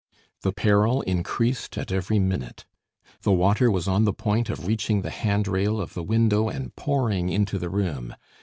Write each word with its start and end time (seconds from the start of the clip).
The 0.41 0.51
peril 0.51 1.01
increased 1.03 1.77
at 1.77 1.91
every 1.91 2.17
minute. 2.17 2.65
The 3.21 3.31
water 3.31 3.69
was 3.69 3.87
on 3.87 4.03
the 4.03 4.13
point 4.13 4.49
of 4.49 4.65
reaching 4.65 5.03
the 5.03 5.11
handrail 5.11 5.79
of 5.79 5.93
the 5.93 6.01
window 6.01 6.49
and 6.49 6.75
pouring 6.75 7.29
into 7.29 7.59
the 7.59 7.69
room. 7.69 8.15